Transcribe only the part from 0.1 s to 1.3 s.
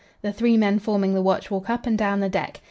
The three men forming the